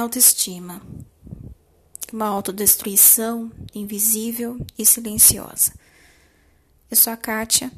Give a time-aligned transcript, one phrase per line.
[0.00, 0.80] autoestima.
[2.12, 5.72] Uma autodestruição invisível e silenciosa.
[6.90, 7.70] Eu sou a Kátia,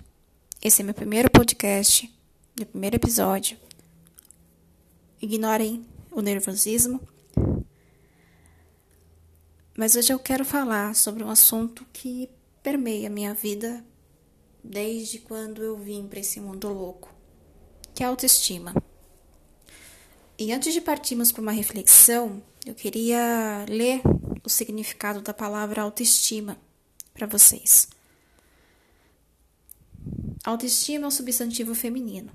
[0.63, 2.11] esse é meu primeiro podcast,
[2.57, 3.59] meu primeiro episódio.
[5.21, 7.01] Ignorem o nervosismo.
[9.77, 12.31] Mas hoje eu quero falar sobre um assunto que
[12.63, 13.85] permeia minha vida
[14.63, 17.13] desde quando eu vim para esse mundo louco,
[17.95, 18.73] que é a autoestima.
[20.39, 24.01] E antes de partirmos para uma reflexão, eu queria ler
[24.45, 26.57] o significado da palavra autoestima
[27.13, 27.89] para vocês.
[30.45, 32.31] Autoestima é um substantivo feminino.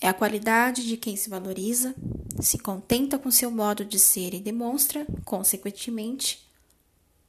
[0.00, 1.94] É a qualidade de quem se valoriza,
[2.40, 6.44] se contenta com seu modo de ser e demonstra, consequentemente,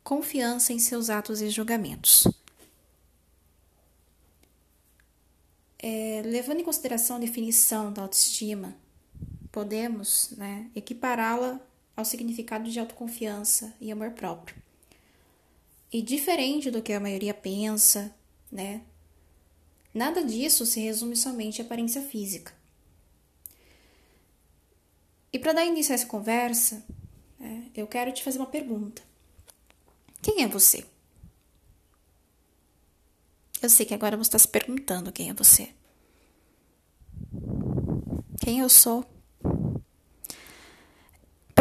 [0.03, 2.27] confiança em seus atos e julgamentos.
[5.77, 8.75] É, levando em consideração a definição da autoestima,
[9.53, 11.61] podemos né, equipará-la
[11.95, 14.55] ao significado de autoconfiança e amor próprio.
[15.91, 18.13] E diferente do que a maioria pensa,
[18.51, 18.81] né,
[19.93, 22.51] nada disso se resume somente à aparência física.
[25.31, 26.83] E para dar início a essa conversa,
[27.39, 29.03] né, eu quero te fazer uma pergunta:
[30.19, 30.83] Quem é você?
[33.61, 35.71] Eu sei que agora você está se perguntando quem é você.
[38.41, 39.12] Quem eu sou?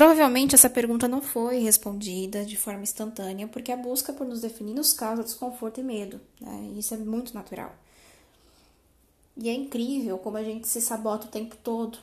[0.03, 4.75] Provavelmente essa pergunta não foi respondida de forma instantânea, porque a busca por nos definir
[4.75, 6.21] nos causa desconforto e medo.
[6.41, 6.73] Né?
[6.77, 7.73] Isso é muito natural.
[9.37, 11.99] E é incrível como a gente se sabota o tempo todo.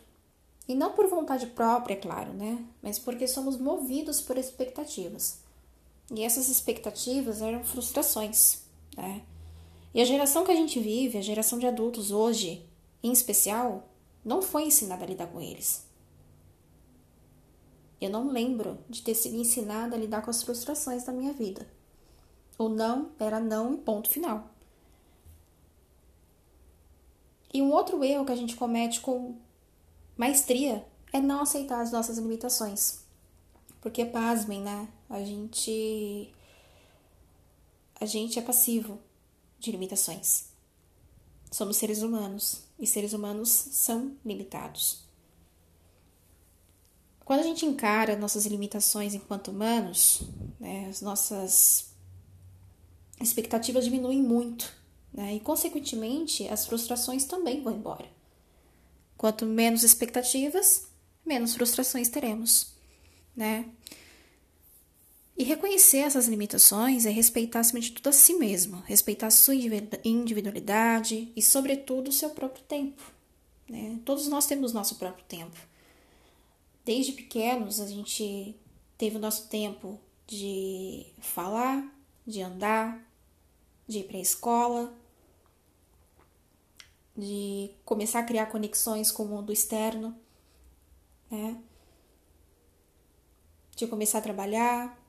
[0.66, 2.64] E não por vontade própria, é claro, né?
[2.82, 5.40] Mas porque somos movidos por expectativas.
[6.10, 8.62] E essas expectativas eram frustrações,
[8.96, 9.24] né?
[9.94, 12.66] E a geração que a gente vive, a geração de adultos hoje,
[13.04, 13.90] em especial,
[14.24, 15.89] não foi ensinada a lidar com eles.
[18.00, 21.68] Eu não lembro de ter sido ensinada a lidar com as frustrações da minha vida.
[22.58, 24.50] O não era não e ponto final.
[27.54, 29.36] E um outro erro que a gente comete com
[30.16, 33.00] maestria é não aceitar as nossas limitações.
[33.82, 34.88] Porque, pasmem, né?
[35.10, 36.32] A gente.
[38.00, 39.00] A gente é passivo
[39.58, 40.50] de limitações.
[41.52, 45.09] Somos seres humanos e seres humanos são limitados.
[47.30, 50.24] Quando a gente encara nossas limitações enquanto humanos,
[50.60, 51.94] né, as nossas
[53.22, 54.74] expectativas diminuem muito,
[55.14, 58.08] né, e consequentemente as frustrações também vão embora.
[59.16, 60.88] Quanto menos expectativas,
[61.24, 62.74] menos frustrações teremos,
[63.36, 63.70] né?
[65.38, 69.54] E reconhecer essas limitações é respeitar, acima de tudo, a si mesmo, respeitar a sua
[70.04, 73.04] individualidade e, sobretudo, o seu próprio tempo.
[73.70, 74.00] Né?
[74.04, 75.69] Todos nós temos nosso próprio tempo.
[76.90, 78.60] Desde pequenos, a gente
[78.98, 81.88] teve o nosso tempo de falar,
[82.26, 83.08] de andar,
[83.88, 84.92] de ir para a escola,
[87.16, 90.18] de começar a criar conexões com o mundo externo,
[91.30, 91.62] né?
[93.76, 95.00] De começar a trabalhar,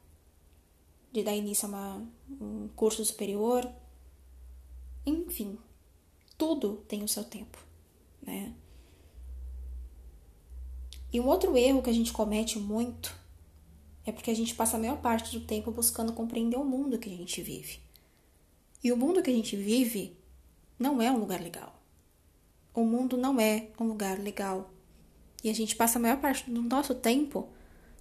[1.11, 3.67] de dar início a uma, um curso superior.
[5.07, 5.59] Enfim,
[6.37, 7.57] tudo tem o seu tempo,
[8.21, 8.55] né?
[11.13, 13.15] E um outro erro que a gente comete muito
[14.05, 17.13] é porque a gente passa a maior parte do tempo buscando compreender o mundo que
[17.13, 17.81] a gente vive.
[18.83, 20.17] E o mundo que a gente vive
[20.79, 21.81] não é um lugar legal.
[22.75, 24.73] O mundo não é um lugar legal.
[25.43, 27.49] E a gente passa a maior parte do nosso tempo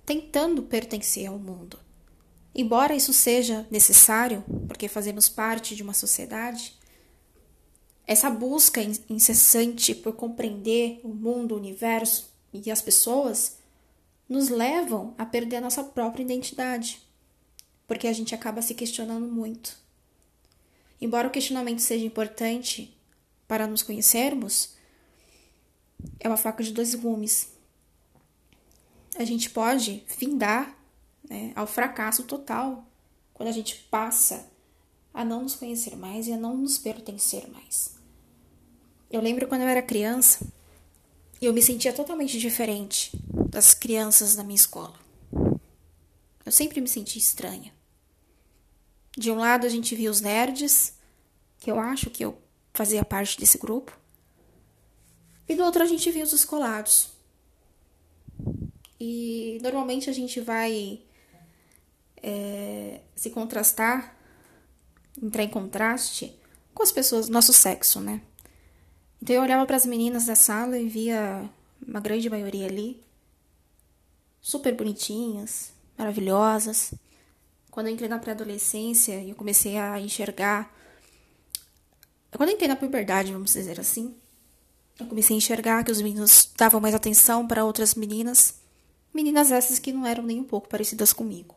[0.06, 1.78] tentando pertencer ao mundo.
[2.54, 6.78] Embora isso seja necessário, porque fazemos parte de uma sociedade,
[8.08, 13.58] essa busca incessante por compreender o mundo, o universo, e as pessoas
[14.28, 17.02] nos levam a perder a nossa própria identidade,
[17.88, 19.78] porque a gente acaba se questionando muito.
[21.02, 22.96] Embora o questionamento seja importante
[23.48, 24.76] para nos conhecermos,
[26.20, 27.52] é uma faca de dois gumes.
[29.18, 30.78] A gente pode findar
[31.28, 32.86] né, ao fracasso total
[33.34, 34.50] quando a gente passa
[35.14, 37.96] a não nos conhecer mais e a não nos pertencer mais.
[39.10, 40.46] Eu lembro quando eu era criança,
[41.46, 43.12] eu me sentia totalmente diferente
[43.50, 44.94] das crianças da minha escola.
[46.46, 47.74] Eu sempre me senti estranha.
[49.18, 50.94] De um lado a gente via os nerds,
[51.60, 52.38] que eu acho que eu
[52.74, 53.98] fazia parte desse grupo,
[55.48, 57.10] e do outro a gente via os escolados.
[59.00, 61.02] E normalmente a gente vai
[62.22, 64.16] é, se contrastar,
[65.22, 66.38] entrar em contraste
[66.74, 68.22] com as pessoas do nosso sexo, né?
[69.22, 71.50] Então eu olhava para as meninas da sala e via
[71.86, 73.02] uma grande maioria ali
[74.42, 76.94] super bonitinhas, maravilhosas.
[77.70, 80.74] Quando eu entrei na pré-adolescência e eu comecei a enxergar.
[82.32, 84.16] Quando eu entrei na puberdade, vamos dizer assim,
[85.00, 88.56] eu comecei a enxergar que os meninos davam mais atenção para outras meninas.
[89.14, 91.56] Meninas essas que não eram nem um pouco parecidas comigo.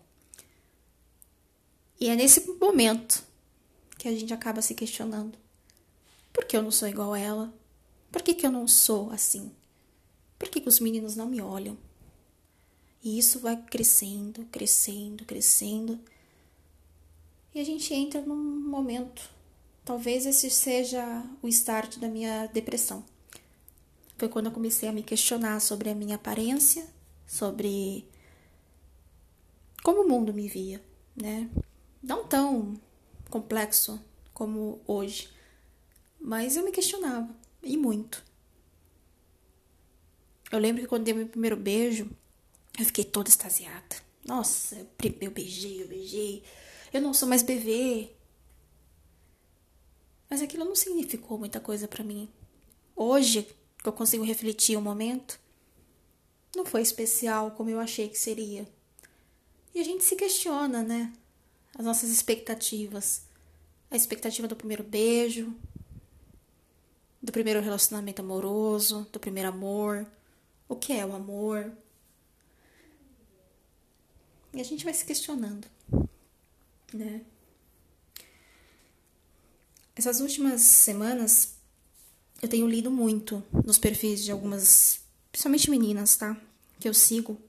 [2.01, 3.23] E é nesse momento
[3.99, 5.39] que a gente acaba se questionando:
[6.33, 7.55] por que eu não sou igual a ela?
[8.11, 9.53] Por que, que eu não sou assim?
[10.39, 11.77] Por que, que os meninos não me olham?
[13.03, 15.99] E isso vai crescendo, crescendo, crescendo.
[17.55, 19.29] E a gente entra num momento.
[19.85, 23.05] Talvez esse seja o start da minha depressão.
[24.17, 26.87] Foi quando eu comecei a me questionar sobre a minha aparência,
[27.27, 28.07] sobre
[29.83, 30.81] como o mundo me via,
[31.17, 31.51] né?
[32.01, 32.81] Não tão
[33.29, 34.01] complexo
[34.33, 35.29] como hoje,
[36.23, 37.29] mas eu me questionava
[37.63, 38.25] e muito.
[40.51, 42.09] Eu lembro que quando dei meu primeiro beijo,
[42.79, 43.97] eu fiquei toda extasiada.
[44.25, 44.87] Nossa,
[45.21, 46.45] eu beijei, eu beijei.
[46.93, 48.11] Eu não sou mais bebê.
[50.31, 52.29] Mas aquilo não significou muita coisa para mim.
[52.95, 53.49] Hoje,
[53.79, 55.41] que eu consigo refletir o momento,
[56.55, 58.69] não foi especial como eu achei que seria.
[59.75, 61.13] E a gente se questiona, né?
[61.77, 63.23] As nossas expectativas.
[63.91, 65.55] A expectativa do primeiro beijo,
[67.23, 70.07] do primeiro relacionamento amoroso, do primeiro amor.
[70.69, 71.73] O que é o amor?
[74.53, 75.67] E a gente vai se questionando,
[76.93, 77.23] né?
[79.95, 81.55] Essas últimas semanas
[82.43, 86.37] eu tenho lido muito nos perfis de algumas, principalmente meninas, tá?
[86.81, 87.41] Que eu sigo,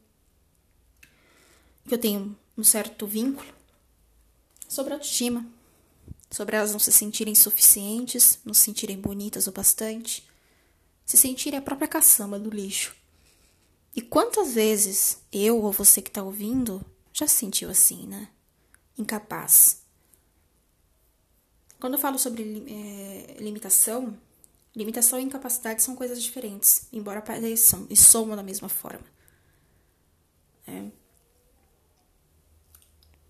[1.88, 3.52] que eu tenho um certo vínculo
[4.70, 5.46] sobre autoestima,
[6.34, 10.28] sobre elas não se sentirem suficientes, não se sentirem bonitas o bastante,
[11.06, 12.96] se sentirem a própria caçamba do lixo.
[13.96, 16.84] E quantas vezes eu ou você que está ouvindo
[17.14, 18.30] já se sentiu assim, né?
[18.98, 19.84] Incapaz.
[21.80, 24.18] Quando eu falo sobre é, limitação,
[24.76, 29.06] limitação e incapacidade são coisas diferentes, embora pareçam e somam da mesma forma.
[30.66, 30.84] É.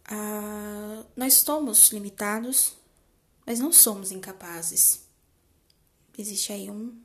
[0.05, 2.81] Ah, nós somos limitados,
[3.45, 5.03] mas não somos incapazes.
[6.17, 6.95] Existe aí um,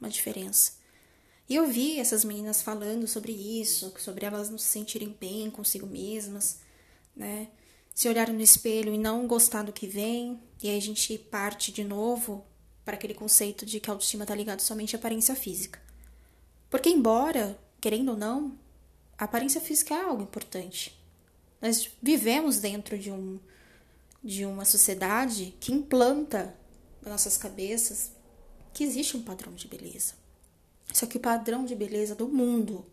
[0.00, 0.72] uma diferença.
[1.48, 5.86] E eu vi essas meninas falando sobre isso, sobre elas não se sentirem bem consigo
[5.86, 6.60] mesmas,
[7.14, 7.48] né?
[7.94, 11.72] Se olharem no espelho e não gostar do que vem, e aí a gente parte
[11.72, 12.44] de novo
[12.84, 15.80] para aquele conceito de que a autoestima está ligada somente à aparência física.
[16.68, 18.58] Porque, embora, querendo ou não,
[19.16, 20.98] a aparência física é algo importante.
[21.60, 23.40] Nós vivemos dentro de, um,
[24.26, 26.58] de uma sociedade que implanta
[27.00, 28.10] nas nossas cabeças
[28.74, 30.14] que existe um padrão de beleza.
[30.92, 32.84] Só que o padrão de beleza do mundo,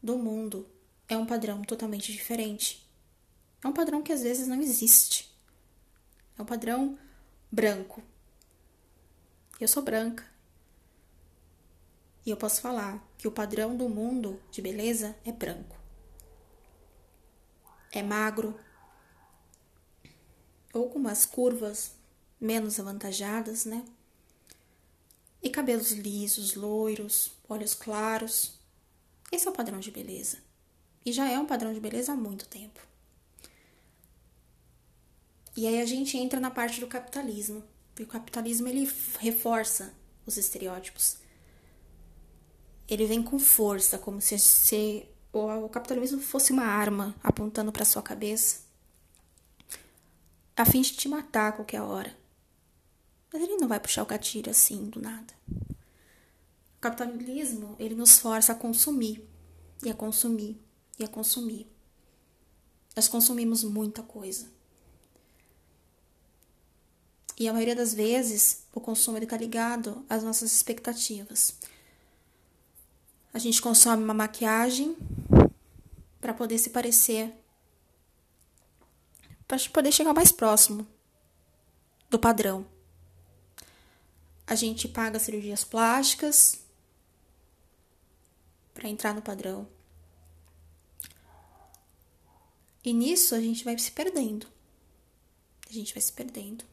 [0.00, 0.68] do mundo,
[1.08, 2.88] é um padrão totalmente diferente.
[3.62, 5.36] É um padrão que às vezes não existe.
[6.38, 6.96] É um padrão
[7.50, 8.00] branco.
[9.60, 10.24] Eu sou branca.
[12.24, 15.76] E eu posso falar que o padrão do mundo de beleza é branco.
[17.90, 18.56] É magro,
[20.78, 21.92] ou com umas curvas
[22.40, 23.84] menos avantajadas, né?
[25.42, 28.58] e cabelos lisos, loiros, olhos claros.
[29.30, 30.38] Esse é o padrão de beleza.
[31.04, 32.80] E já é um padrão de beleza há muito tempo.
[35.56, 37.62] E aí a gente entra na parte do capitalismo.
[37.90, 39.92] Porque o capitalismo ele reforça
[40.26, 41.18] os estereótipos.
[42.88, 48.02] Ele vem com força, como se, se o capitalismo fosse uma arma apontando para sua
[48.02, 48.60] cabeça,
[50.58, 52.14] a fim de te matar a qualquer hora.
[53.32, 55.32] Mas ele não vai puxar o gatilho assim do nada.
[55.48, 59.24] O capitalismo, ele nos força a consumir,
[59.84, 60.60] e a consumir,
[60.98, 61.66] e a consumir.
[62.96, 64.50] Nós consumimos muita coisa.
[67.38, 71.54] E a maioria das vezes, o consumo está ligado às nossas expectativas.
[73.32, 74.96] A gente consome uma maquiagem
[76.20, 77.32] para poder se parecer,
[79.48, 80.86] para poder chegar mais próximo
[82.08, 82.66] do padrão
[84.48, 86.60] a gente paga cirurgias plásticas
[88.72, 89.68] para entrar no padrão.
[92.82, 94.46] E nisso a gente vai se perdendo.
[95.68, 96.64] A gente vai se perdendo.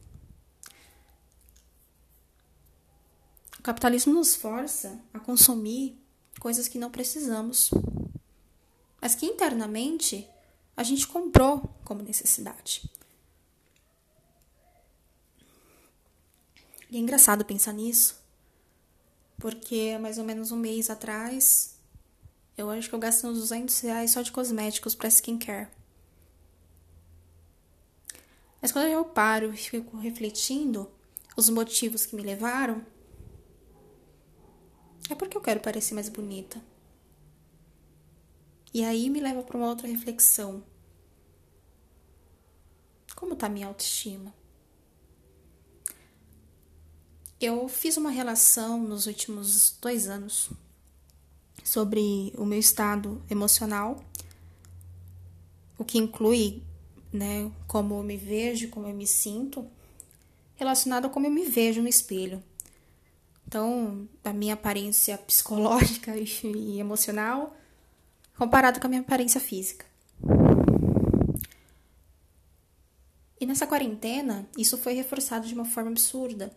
[3.60, 6.00] O capitalismo nos força a consumir
[6.40, 7.72] coisas que não precisamos,
[9.02, 10.30] mas que internamente
[10.76, 12.90] a gente comprou como necessidade.
[16.90, 18.22] E é engraçado pensar nisso,
[19.38, 21.76] porque mais ou menos um mês atrás
[22.58, 25.68] Eu acho que eu gasto uns 200 reais só de cosméticos para skincare.
[28.62, 30.90] Mas quando eu paro e fico refletindo
[31.36, 32.82] os motivos que me levaram,
[35.10, 36.62] é porque eu quero parecer mais bonita.
[38.76, 40.62] E aí me leva para uma outra reflexão.
[43.16, 44.34] Como tá minha autoestima?
[47.40, 50.50] Eu fiz uma relação nos últimos dois anos
[51.64, 54.04] sobre o meu estado emocional,
[55.78, 56.62] o que inclui,
[57.14, 59.66] né, como eu me vejo, como eu me sinto,
[60.58, 62.44] relacionado a como eu me vejo no espelho.
[63.48, 67.56] Então, a minha aparência psicológica e emocional
[68.38, 69.86] comparado com a minha aparência física.
[73.40, 76.56] E nessa quarentena, isso foi reforçado de uma forma absurda.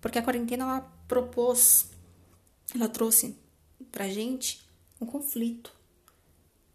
[0.00, 1.90] Porque a quarentena ela propôs,
[2.74, 3.36] ela trouxe
[3.90, 4.68] pra gente
[5.00, 5.72] um conflito.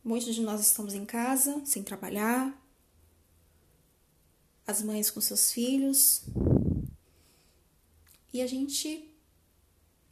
[0.03, 2.57] Muitos de nós estamos em casa, sem trabalhar,
[4.65, 6.23] as mães com seus filhos,
[8.31, 9.13] e a gente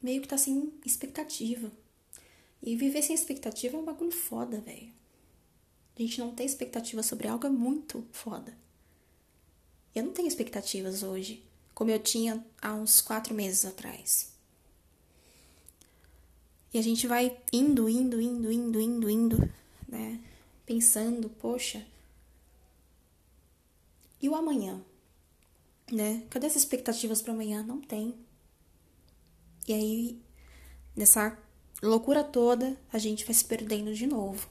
[0.01, 1.71] meio que tá sem expectativa.
[2.61, 4.91] E viver sem expectativa é um bagulho foda, velho.
[5.97, 8.55] A gente não tem expectativa sobre algo é muito foda.
[9.95, 14.31] Eu não tenho expectativas hoje, como eu tinha há uns quatro meses atrás.
[16.73, 19.53] E a gente vai indo, indo, indo, indo, indo, indo,
[19.87, 20.21] né?
[20.65, 21.83] Pensando, poxa.
[24.21, 24.83] E o amanhã?
[25.91, 26.25] Né?
[26.29, 27.63] Cadê as expectativas para amanhã?
[27.63, 28.13] Não tem.
[29.67, 30.21] E aí,
[30.95, 31.37] nessa
[31.81, 34.47] loucura toda, a gente vai se perdendo de novo.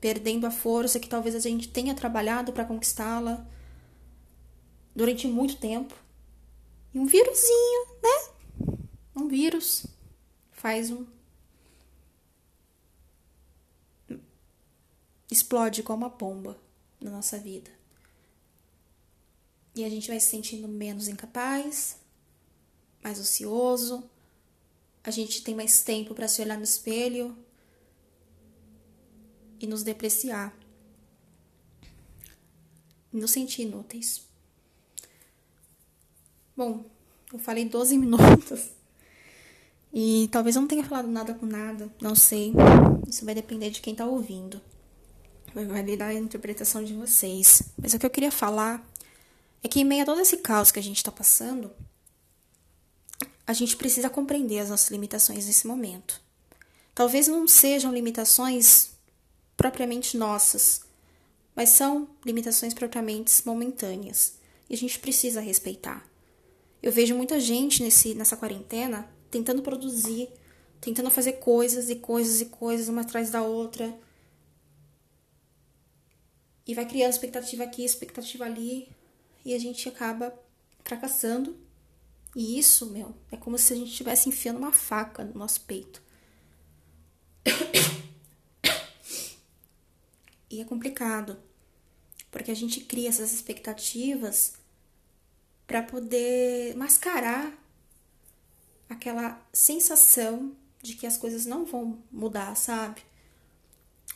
[0.00, 3.46] Perdendo a força que talvez a gente tenha trabalhado para conquistá-la
[4.94, 5.94] durante muito tempo.
[6.94, 8.76] E um vírusinho, né?
[9.14, 9.86] Um vírus
[10.52, 11.04] faz um.
[15.30, 16.58] explode como uma bomba
[17.00, 17.70] na nossa vida.
[19.74, 21.98] E a gente vai se sentindo menos incapaz,
[23.02, 24.08] mais ocioso,
[25.08, 27.34] a gente tem mais tempo para se olhar no espelho
[29.58, 30.54] e nos depreciar,
[33.10, 34.28] nos sentir inúteis.
[36.54, 36.84] Bom,
[37.32, 38.70] eu falei 12 minutos
[39.92, 42.52] e talvez eu não tenha falado nada com nada, não sei.
[43.08, 44.60] Isso vai depender de quem tá ouvindo.
[45.54, 47.62] Vai dar a interpretação de vocês.
[47.80, 48.86] Mas o que eu queria falar
[49.62, 51.72] é que, em meio a todo esse caos que a gente está passando,
[53.48, 56.20] a gente precisa compreender as nossas limitações nesse momento.
[56.94, 58.90] Talvez não sejam limitações
[59.56, 60.82] propriamente nossas,
[61.56, 64.34] mas são limitações propriamente momentâneas
[64.68, 66.06] e a gente precisa respeitar.
[66.82, 70.28] Eu vejo muita gente nesse, nessa quarentena tentando produzir,
[70.78, 73.98] tentando fazer coisas e coisas e coisas uma atrás da outra.
[76.66, 78.90] E vai criando expectativa aqui, expectativa ali,
[79.42, 80.38] e a gente acaba
[80.84, 81.56] fracassando
[82.34, 86.02] e isso, meu, é como se a gente estivesse enfiando uma faca no nosso peito.
[90.50, 91.38] E é complicado,
[92.30, 94.54] porque a gente cria essas expectativas
[95.66, 97.52] para poder mascarar
[98.88, 103.02] aquela sensação de que as coisas não vão mudar, sabe?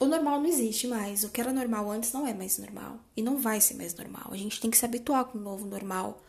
[0.00, 1.23] O normal não existe mais.
[1.23, 2.99] O que era normal antes não é mais normal.
[3.16, 4.28] E não vai ser mais normal.
[4.31, 6.23] A gente tem que se habituar com o novo normal.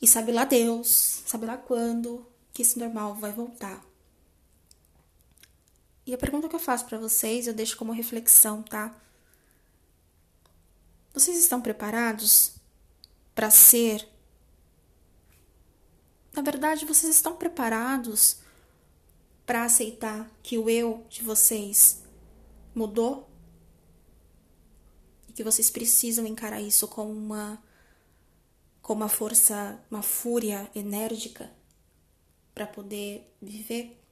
[0.00, 3.84] E sabe lá Deus, sabe lá quando que esse normal vai voltar.
[6.06, 8.94] E a pergunta que eu faço para vocês, eu deixo como reflexão, tá?
[11.12, 12.52] Vocês estão preparados
[13.34, 14.08] para ser
[16.34, 18.38] Na verdade, vocês estão preparados
[19.44, 22.02] para aceitar que o eu de vocês
[22.74, 23.28] mudou?
[25.28, 27.60] E que vocês precisam encarar isso como uma
[28.88, 31.52] com uma força, uma fúria enérgica
[32.54, 34.02] para poder viver?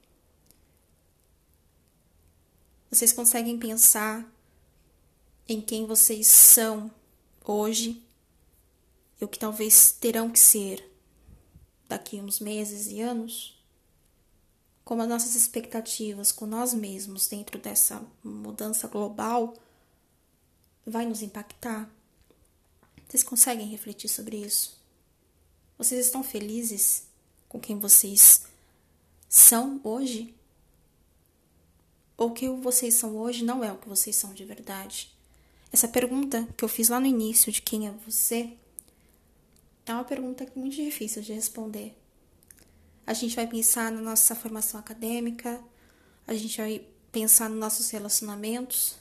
[2.90, 4.30] Vocês conseguem pensar
[5.48, 6.90] em quem vocês são
[7.42, 8.04] hoje
[9.18, 10.86] e o que talvez terão que ser
[11.88, 13.58] daqui uns meses e anos?
[14.84, 19.56] Como as nossas expectativas com nós mesmos dentro dessa mudança global
[20.84, 21.95] vai nos impactar?
[23.08, 24.80] Vocês conseguem refletir sobre isso?
[25.78, 27.06] Vocês estão felizes
[27.48, 28.46] com quem vocês
[29.28, 30.34] são hoje?
[32.16, 35.14] Ou que vocês são hoje não é o que vocês são de verdade?
[35.72, 38.56] Essa pergunta que eu fiz lá no início de quem é você
[39.84, 41.96] é uma pergunta muito difícil de responder.
[43.06, 45.62] A gente vai pensar na nossa formação acadêmica,
[46.26, 48.96] a gente vai pensar nos nossos relacionamentos,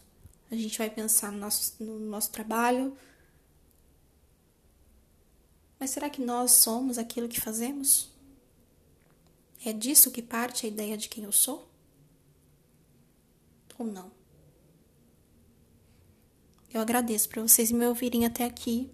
[0.51, 2.95] a gente vai pensar no nosso, no nosso trabalho.
[5.79, 8.09] Mas será que nós somos aquilo que fazemos?
[9.65, 11.67] É disso que parte a ideia de quem eu sou?
[13.77, 14.11] Ou não?
[16.73, 18.89] Eu agradeço por vocês me ouvirem até aqui.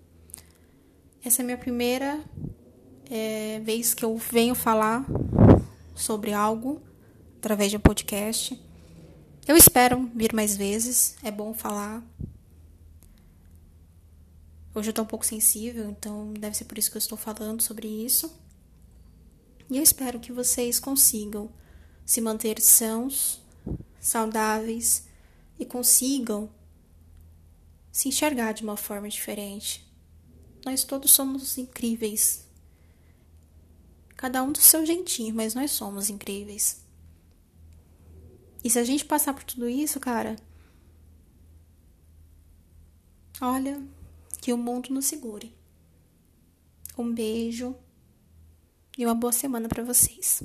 [1.23, 2.23] Essa é a minha primeira
[3.09, 5.05] é, vez que eu venho falar
[5.95, 6.81] sobre algo
[7.37, 8.59] através de um podcast.
[9.47, 12.03] Eu espero vir mais vezes, é bom falar.
[14.73, 17.61] Hoje eu tô um pouco sensível, então deve ser por isso que eu estou falando
[17.61, 18.33] sobre isso.
[19.69, 21.51] E eu espero que vocês consigam
[22.05, 23.41] se manter sãos,
[23.99, 25.07] saudáveis
[25.59, 26.49] e consigam
[27.91, 29.85] se enxergar de uma forma diferente.
[30.65, 32.47] Nós todos somos incríveis.
[34.15, 36.85] Cada um do seu jeitinho, mas nós somos incríveis.
[38.63, 40.35] E se a gente passar por tudo isso, cara,
[43.41, 43.81] olha,
[44.41, 45.55] que o mundo nos segure.
[46.97, 47.75] Um beijo
[48.97, 50.43] e uma boa semana para vocês.